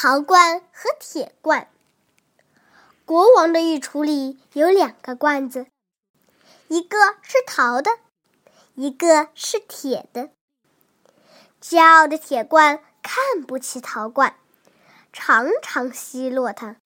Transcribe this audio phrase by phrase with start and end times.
[0.00, 1.68] 陶罐和铁罐。
[3.04, 5.66] 国王的御厨里有两个罐子，
[6.68, 7.90] 一个是陶的，
[8.76, 10.30] 一个是铁的。
[11.60, 14.36] 骄傲的铁罐看不起陶罐，
[15.12, 16.76] 常常奚落他。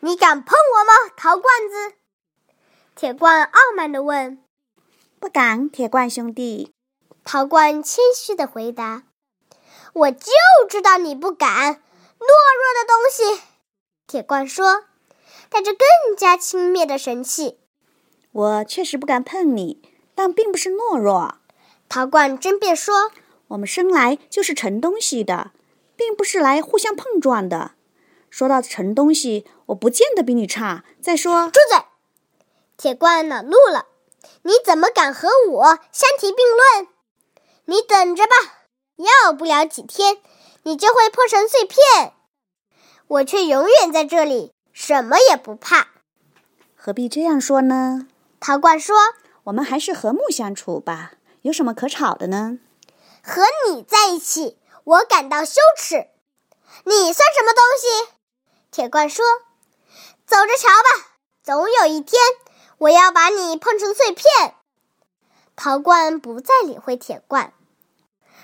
[0.00, 1.96] 你敢碰我吗，陶罐子？
[2.94, 4.44] 铁罐傲慢地问。
[5.18, 6.74] 不敢，铁罐兄弟。
[7.24, 9.04] 陶罐谦虚地回答。
[9.92, 10.32] 我就
[10.68, 13.42] 知道你不敢，懦弱的东西。
[14.06, 14.84] 铁罐说，
[15.48, 17.58] 带着更加轻蔑的神气。
[18.32, 19.82] 我确实不敢碰你，
[20.14, 21.38] 但并不是懦弱。
[21.88, 23.10] 陶罐争辩说
[23.48, 25.50] ：“我们生来就是盛东西的，
[25.96, 27.72] 并不是来互相碰撞的。
[28.30, 30.84] 说到盛东西，我不见得比你差。
[31.02, 31.82] 再说，住嘴！”
[32.78, 33.86] 铁罐恼怒了
[34.42, 36.88] ：“你怎么敢和我相提并论？
[37.64, 38.58] 你等着吧！”
[39.02, 40.18] 要不了几天，
[40.62, 42.14] 你就会破成碎片，
[43.06, 45.88] 我却永远在这里，什么也不怕。
[46.76, 48.06] 何必这样说呢？
[48.40, 48.96] 陶罐说
[49.44, 52.58] ：“我们还是和睦相处吧，有什么可吵的呢？”
[53.22, 56.08] 和你在一起，我感到羞耻。
[56.84, 58.12] 你算什么东西？
[58.70, 59.24] 铁罐说
[60.26, 62.20] ：“走着瞧吧，总有一天，
[62.78, 64.54] 我要把你碰成碎片。”
[65.54, 67.52] 陶罐不再理会铁罐。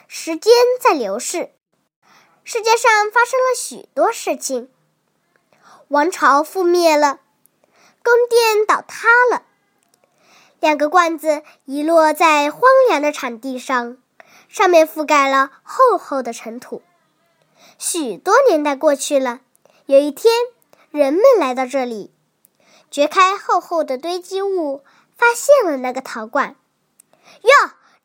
[0.09, 1.51] 时间在流逝，
[2.45, 4.71] 世界上发生了许多事情。
[5.89, 7.21] 王朝覆灭了，
[8.05, 9.43] 宫殿倒塌了，
[10.61, 13.99] 两个罐子遗落在荒凉的场地上，
[14.49, 16.83] 上面覆盖了厚厚的尘土。
[17.79, 19.41] 许多年代过去了，
[19.87, 20.33] 有一天，
[20.91, 22.13] 人们来到这里，
[22.93, 24.85] 掘开厚厚的堆积物，
[25.17, 26.57] 发现了那个陶罐。
[27.43, 27.51] 哟，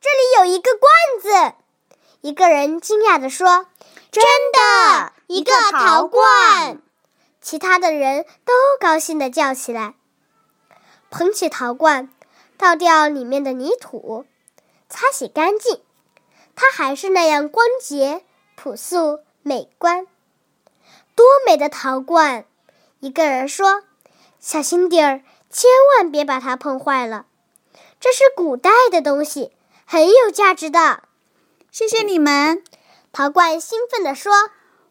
[0.02, 1.20] 这里有一个罐子！
[2.22, 3.66] 一个人惊讶地说
[4.11, 6.80] ：“真的，一个陶罐！”
[7.41, 9.95] 其他的人都高兴地叫起来。
[11.09, 12.09] 捧起陶罐，
[12.57, 14.25] 倒掉里面的泥土，
[14.88, 15.81] 擦洗干净，
[16.56, 18.23] 它还是那样光洁、
[18.56, 20.06] 朴素、美观。
[21.16, 22.46] 多美的陶罐！
[23.00, 23.84] 一个人说
[24.40, 27.25] ：“小心点儿，千万别把它碰坏了。
[28.00, 29.51] 这是古代的东西，
[29.85, 31.03] 很有价值的。”
[31.72, 32.62] 谢谢你们，
[33.14, 34.34] 陶罐兴奋地说：“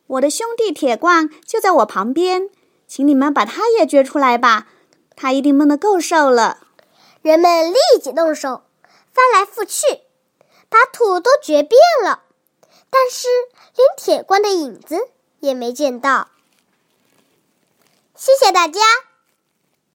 [0.09, 2.49] 我的兄弟铁罐就在我旁边，
[2.87, 4.67] 请你们把它也掘出来吧。
[5.15, 6.67] 它一定闷得够受了。”
[7.21, 8.63] 人们立即动手，
[9.13, 10.05] 翻来覆去，
[10.71, 12.23] 把土都掘遍了，
[12.89, 13.29] 但是
[13.77, 15.11] 连铁罐的影子
[15.41, 16.31] 也没见到。
[18.15, 18.81] 谢谢大家。